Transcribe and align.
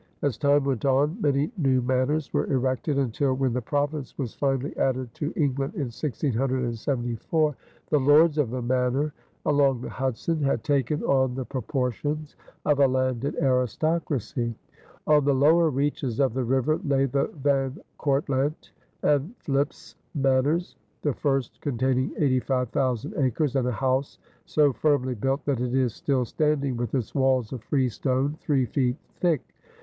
As 0.23 0.35
time 0.35 0.63
went 0.63 0.83
on, 0.83 1.21
many 1.21 1.51
new 1.59 1.79
manors 1.79 2.33
were 2.33 2.51
erected 2.51 2.97
until, 2.97 3.35
when 3.35 3.53
the 3.53 3.61
province 3.61 4.17
was 4.17 4.33
finally 4.33 4.75
added 4.75 5.13
to 5.13 5.31
England 5.35 5.75
in 5.75 5.91
1674, 5.93 7.55
"The 7.91 7.99
Lords 7.99 8.39
of 8.39 8.49
the 8.49 8.63
Manor" 8.63 9.13
along 9.45 9.81
the 9.81 9.89
Hudson 9.91 10.41
had 10.41 10.63
taken 10.63 11.03
on 11.03 11.35
the 11.35 11.45
proportions 11.45 12.35
of 12.65 12.79
a 12.79 12.87
landed 12.87 13.35
aristocracy. 13.43 14.55
On 15.05 15.23
the 15.23 15.35
lower 15.35 15.69
reaches 15.69 16.19
of 16.19 16.33
the 16.33 16.45
river 16.45 16.79
lay 16.83 17.05
the 17.05 17.27
Van 17.35 17.79
Cortlandt 17.99 18.71
and 19.03 19.35
Philipse 19.37 19.95
Manors, 20.15 20.77
the 21.03 21.13
first 21.13 21.61
containing 21.61 22.11
85,000 22.17 23.13
acres 23.17 23.55
and 23.55 23.67
a 23.67 23.71
house 23.71 24.17
so 24.45 24.73
firmly 24.73 25.13
built 25.13 25.45
that 25.45 25.61
it 25.61 25.75
is 25.75 25.93
still 25.93 26.25
standing 26.25 26.75
with 26.75 26.95
its 26.95 27.13
walls 27.13 27.53
of 27.53 27.61
freestone, 27.65 28.35
three 28.41 28.65
feet 28.65 28.97
thick. 29.17 29.43